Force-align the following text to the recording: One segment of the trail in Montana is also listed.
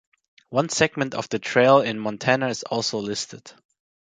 One 0.49 0.67
segment 0.69 1.13
of 1.13 1.29
the 1.29 1.37
trail 1.37 1.81
in 1.81 1.99
Montana 1.99 2.47
is 2.49 2.63
also 2.63 2.97
listed. 2.97 3.51